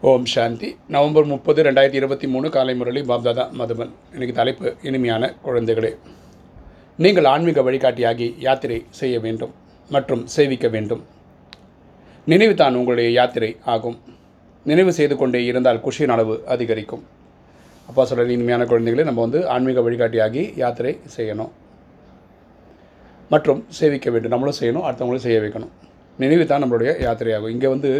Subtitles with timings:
[0.00, 0.68] ஓம் சாந்தி.
[0.94, 3.90] November முப்பது ரெண்டாயிரத்தி இருபத்தி மூணு காலை முரளி பாப்தாதா மதுபன்.
[4.12, 5.90] இன்னைக்கு தலைப்பு இனிமையான குழந்தைகளே.
[7.04, 9.54] நீங்கள் ஆன்மீக வழிகாட்டியாகி யாத்திரை செய்ய வேண்டும்
[9.90, 11.02] மற்றும் சேவிக்க வேண்டும்.
[12.26, 13.98] நினைவு தான் உங்களுடைய யாத்திரை ஆகும்.
[14.66, 17.02] நினைவு செய்து கொண்டே இருந்தால் குஷியின் அளவு அதிகரிக்கும்.
[17.88, 21.52] அப்பா சொல்கிற இனிமையான குழந்தைகளே நம்ம வந்து ஆன்மீக வழிகாட்டியாகி யாத்திரை செய்யணும்.
[23.34, 24.34] மற்றும் சேவிக்க வேண்டும்.
[24.36, 25.74] நம்மளும் செய்யணும் அடுத்தவங்களும் செய்ய வைக்கணும்.
[26.18, 27.92] நினைவு தான் நம்மளுடைய யாத்திரையாகும் இங்கே வந்து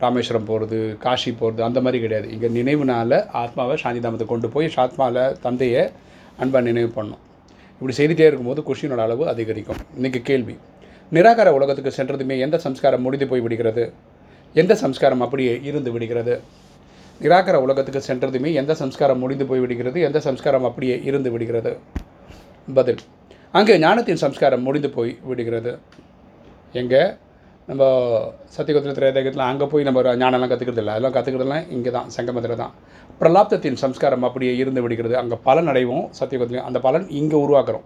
[0.00, 2.30] ராமேஸ்வரம் போகிறது காஷி போகிறது அந்த மாதிரி கிடையாது.
[2.30, 5.88] இங்கே நினைவுனால ஆத்மாவை சாந்திதாமத்தை கொண்டு போய் ஆத்மாவில் தந்தையை
[6.38, 7.22] அன்பாக நினைவு பண்ணணும்
[7.80, 9.76] இப்படி செய்துகிட்டே இருக்கும்போது குஷியினோட அளவு அதிகரிக்கும்.
[10.00, 10.56] இன்றைக்கி கேள்வி.
[11.12, 13.92] நிராகார உலகத்துக்கு சென்றதுமே எந்த சம்ஸ்காரம் முடிந்து போய் விடுகிறது?
[14.54, 16.40] எந்த சம்ஸ்காரம் அப்படியே இருந்து விடுகிறது?
[17.20, 20.00] நிராகர உலகத்துக்கு சென்றதுமே எந்த சம்ஸ்காரம் முடிந்து போய் விடுகிறது?
[20.00, 21.78] எந்த சம்ஸ்காரம் அப்படியே இருந்து விடுகிறது?
[22.74, 22.98] பதில்.
[23.52, 25.78] அங்கே ஞானத்தின் சம்ஸ்காரம் முடிந்து போய் விடுகிறது.
[26.72, 27.02] எங்கே?
[27.68, 27.82] நம்ம
[28.54, 30.94] சத்தியகுத்திர திரேதகத்தில் அங்கே போய் நம்ம ஒரு ஞானம்லாம் கற்றுக்கிறது இல்லை.
[30.94, 32.72] அதெல்லாம் கற்றுக்கிறதுலாம் இங்கே தான் சங்கமத்தில் தான்
[33.20, 35.14] பிரலாப்தத்தின் சம்ஸ்காரம் அப்படியே இருந்து விடுகிறது.
[35.20, 37.84] அங்கே பலன் அடைவோம் சத்தியகுத்திலையும் அந்த பலன் இங்கே உருவாக்குறோம்.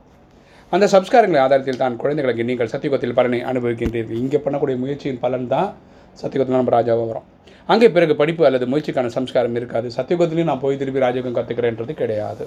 [0.72, 4.18] அந்த சம்ஸ்காரங்களை ஆதாரத்தில் தான் குழந்தைகளுக்கு நீங்கள் சத்தியகுத்தில் பலனை அனுபவிக்கின்றீர்கள்.
[4.24, 5.68] இங்கே பண்ணக்கூடிய முயற்சியின் பலன் தான்
[6.22, 7.28] சத்தியகுத்தில் நம்ம ராஜாவாக வரும்.
[7.72, 9.88] அங்கே பிறகு படிப்பு அல்லது முயற்சிக்கான சம்ஸ்காரம் இருக்காது.
[9.98, 12.46] சத்தியகுத்திலையும் நான் போய் திருப்பி ராஜயோகம் கற்றுக்கிறேன்றது கிடையாது.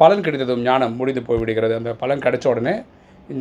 [0.00, 2.74] பலன் கிடைத்ததும் ஞானம் முடிந்து போய் விடுகிறது அந்த பலன் கிடைச்ச உடனே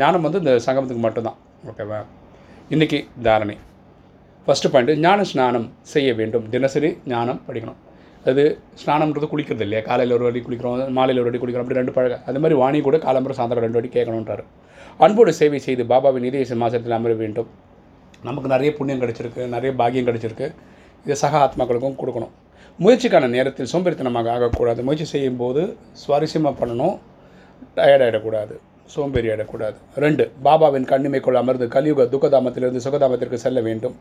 [0.01, 1.39] ஞானம் வந்து இந்த சங்கமத்துக்கு மட்டும்தான்.
[1.71, 2.01] ஓகேவா?
[2.73, 3.55] இன்றைக்கி தாரணை.
[4.45, 6.45] ஃபஸ்ட்டு பாயிண்ட்டு ஞான ஸ்நானம் செய்ய வேண்டும்.
[6.53, 7.79] தினசரி ஞானம் படிக்கணும்.
[8.29, 8.43] அது
[8.81, 9.81] ஸ்நானம்ன்றது குளிக்கிறது இல்லையா?
[9.89, 12.17] காலையில் ஒரு வாட்டி குளிக்கிறோம் மாலையில் ஒரு வாட்டி குளிக்கிறோம் அப்படி ரெண்டு பழக.
[12.29, 14.43] அது மாதிரி வாணி கூட காலம்பரம் சாயந்தரம் ரெண்டு வாட்டி கேட்கணுன்றாரு
[15.03, 17.49] அன்போடு சேவை செய்து பாபாவின் இதய மாசத்தில் அமர வேண்டும்.
[18.29, 20.49] நமக்கு நிறைய புண்ணியம் கிடச்சிருக்கு நிறைய பாக்கியம் கிடச்சிருக்கு.
[21.05, 22.33] இதை சக ஆத்மாக்களுக்கும் கொடுக்கணும்.
[22.83, 24.83] முயற்சிக்கான நேரத்தில் சோம்பேறித்தனமாக ஆகக்கூடாது.
[24.89, 25.63] முயற்சி செய்யும்போது
[26.03, 26.95] சுவாரஸ்யமாக பண்ணணும்.
[27.77, 33.95] டயர்டாகிடக்கூடாது சோம்பேறி ஆகிடக்கூடாது ரெண்டு பாபாவின் கண்ணிமைக்குள் அமர்ந்து கலியுக துக்கதாமத்திலிருந்து சுகதாமத்திற்கு செல்ல வேண்டும்.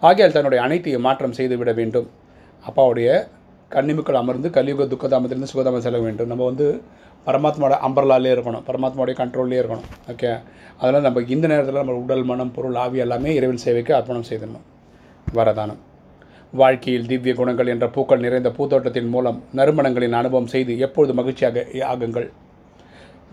[0.00, 2.08] ஆகையால் தன்னுடைய அனைத்தையும் மாற்றம் செய்து விட வேண்டும்.
[2.68, 3.28] அப்பாவுடைய
[3.70, 6.26] கண்ணிமைக்குள் அமர்ந்து கலியுக துக்கதாமத்திலிருந்து சுகதாமம் செல்ல வேண்டும்.
[6.26, 6.82] நம்ம வந்து
[7.26, 8.64] பரமாத்மாவோட அம்பர்லாலே இருக்கணும்.
[8.66, 9.88] பரமாத்மாவுடைய கண்ட்ரோல்லே இருக்கணும்.
[10.08, 10.40] ஓகே
[10.78, 14.66] அதனால் நம்ம இந்த நேரத்தில் நம்ம உடல் மனம் பொருள் ஆவி எல்லாமே இறைவன் சேவைக்கு அர்ப்பணம் செய்திடணும்.
[15.34, 15.80] வரதானம்.
[16.52, 22.30] வாழ்க்கையில் திவ்ய குணங்கள் என்ற பூக்கள் நிறைந்த பூத்தோட்டத்தின் மூலம் நறுமணங்களின் அனுபவம் செய்து எப்பொழுது மகிழ்ச்சியாக ஆகுங்கள்?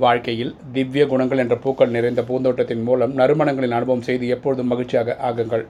[0.04, 5.64] வாழ்க்கையில் திவ்ய குணங்கள் என்ற பூக்கள் நிறைந்த பூந்தோட்டத்தின் மூலம் நறுமணங்களின் அனுபவம் செய்து எப்பொழுதும் மகிழ்ச்சியாக ஆகுங்கள்.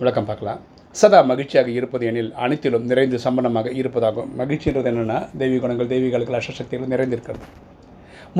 [0.00, 0.60] விளக்கம் பார்க்கலாம்.
[1.00, 4.30] சதா மகிழ்ச்சியாக இருப்பது எனில் அனைத்திலும் நிறைந்து சம்பனமாக இருப்பதாகும்.
[4.40, 7.44] மகிழ்ச்சின்றது என்னென்னா தெய்வீக குணங்கள் தெய்வீகளுக்கு அஷ்டசக்திகள் நிறைந்திருக்கிறது.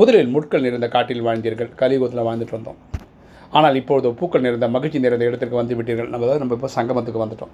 [0.01, 2.81] முதலில் முட்கள் நிறைந்த காட்டில் வாழ்ந்தீர்கள் கலியுகத்தில் வாழ்ந்துட்டு வந்தோம்.
[3.59, 6.11] ஆனால் இப்பொழுது பூக்கள் நிறைந்த மகிழ்ச்சி நிறைந்த இடத்திற்கு வந்து விட்டீர்கள்.
[6.15, 7.53] நம்ம தான் நம்ம இப்போ சங்கமத்துக்கு வந்துட்டோம்.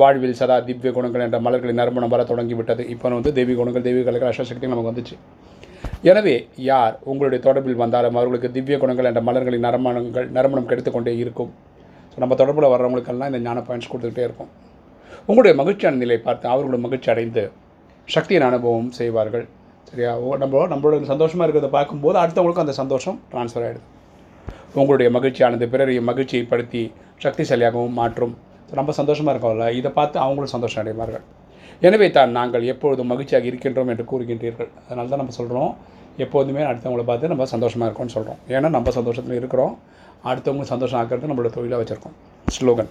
[0.00, 2.82] வாழ்வில் சதா திவ்ய குணங்கள் என்ற மலர்களின் நறுமணம் வர தொடங்கி விட்டது.
[2.96, 5.16] இப்போ வந்து தெய்வீக குணங்கள் தெய்வீகளுக்கு அஷ்டசக்தி நமக்கு வந்துச்சு.
[6.10, 6.34] எனவே
[6.70, 11.50] யார் உங்களுடைய தொடர்பில் வந்தாலும் அவர்களுக்கு திவ்ய குணங்கள் என்ற மலர்களின் நறுமணங்கள் நறுமணம் கெடுத்துக்கொண்டே இருக்கும்.
[12.12, 14.50] ஸோ நம்ம தொடர்பில் வர்றவங்களுக்கெல்லாம் இந்த ஞான பாயிண்ட்ஸ் கொடுத்துக்கிட்டே இருக்கும்
[15.28, 17.42] உங்களுடைய மகிழ்ச்சியான நிலை பார்த்து அவர்களோட மகிழ்ச்சி அடைந்து
[18.08, 19.44] சக்தியின் அனுபவம் செய்வார்கள்.
[19.90, 20.12] சரியா?
[20.24, 23.82] ஓ நம்ம நம்மளோட சந்தோஷமாக இருக்கிறத பார்க்கும்போது அடுத்தவங்களுக்கும் அந்த சந்தோஷம் ட்ரான்ஸ்ஃபர் ஆகிடுது
[24.80, 26.82] உங்களுடைய மகிழ்ச்சியானது பிறரையும் மகிழ்ச்சியை படுத்தி
[27.24, 28.34] சக்திசாலியாகவும் மாற்றும்.
[28.80, 29.66] ரொம்ப சந்தோஷமாக இருக்கோம்ல.
[29.80, 31.24] இதை பார்த்து அவங்களும் சந்தோஷம் அடைவார்கள்.
[31.88, 34.70] எனவே தான் நாங்கள் எப்பொழுதும் மகிழ்ச்சியாக இருக்கின்றோம் என்று கூறுகின்றீர்கள்.
[34.86, 35.72] அதனால தான் நம்ம சொல்கிறோம்
[36.24, 39.74] எப்போதுமே அடுத்தவங்களை பார்த்து நம்ம சந்தோஷமாக இருக்கோம்னு சொல்கிறோம் ஏன்னா நம்ம சந்தோஷத்தில் இருக்கிறோம்.
[40.30, 42.14] அடுத்தவங்க சந்தோஷம் ஆக்கிறது நம்மளோட தொழிலாக வச்சுருக்கோம்.
[42.56, 42.90] ஸ்லோகன்.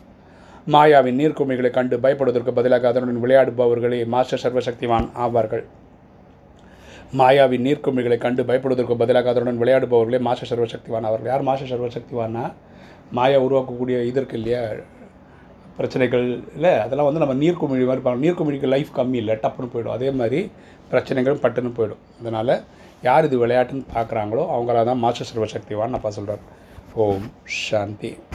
[0.73, 5.63] மாயாவின் நீர்க்குமிகளை கண்டு பயப்படுவதற்கு பதிலாக அதனுடன் விளையாடுபவர்களே மாஸ்டர் சர்வசக்திவான் ஆவார்கள்.
[7.19, 12.45] மாயாவின் நீர்க்குமிகளை கண்டு பயப்படுவதற்கு பதிலாக அதனுடன் விளையாடுபவர்களே மாஸ்டர் சர்வசக்திவான் அவர்கள் யார் மாஸ்டர் சர்வசக்திவானா
[13.17, 14.61] மாயா உருவாக்கக்கூடிய இது இருக்கு இல்லையா?
[15.78, 16.25] பிரச்சனைகள்
[16.56, 16.73] இல்லை?
[16.85, 19.35] அதெல்லாம் வந்து நம்ம நீர்க்குமிழி மாதிரி பார்க்கணும் நீர்க்குமிழிக்கு லைஃப் கம்மி இல்லை.
[19.44, 19.95] டப்புன்னு போயிடும்.
[19.97, 20.51] அதே மாதிரி
[20.89, 22.03] பிரச்சனைகள் பட்டுன்னு போயிடும்.
[22.22, 22.53] அதனால்
[23.01, 26.44] யார் இது விளையாட்டுன்னு பார்க்குறாங்களோ அவங்களால தான் மாஸ்டர் சர்வசக்திவான் அப்பா சொல்கிறார்
[27.06, 28.12] ஓம் சாந்தி.